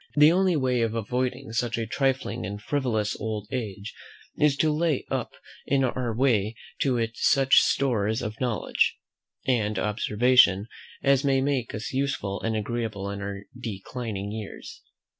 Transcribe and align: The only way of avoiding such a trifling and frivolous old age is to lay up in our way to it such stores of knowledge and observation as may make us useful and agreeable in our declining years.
The 0.15 0.31
only 0.31 0.55
way 0.55 0.81
of 0.81 0.95
avoiding 0.95 1.51
such 1.51 1.77
a 1.77 1.85
trifling 1.85 2.43
and 2.43 2.59
frivolous 2.59 3.15
old 3.17 3.47
age 3.51 3.93
is 4.35 4.57
to 4.57 4.71
lay 4.73 5.05
up 5.11 5.33
in 5.67 5.83
our 5.83 6.11
way 6.11 6.55
to 6.79 6.97
it 6.97 7.11
such 7.13 7.59
stores 7.61 8.23
of 8.23 8.41
knowledge 8.41 8.97
and 9.45 9.77
observation 9.77 10.65
as 11.03 11.23
may 11.23 11.39
make 11.39 11.75
us 11.75 11.93
useful 11.93 12.41
and 12.41 12.55
agreeable 12.55 13.11
in 13.11 13.21
our 13.21 13.43
declining 13.55 14.31
years. 14.31 14.81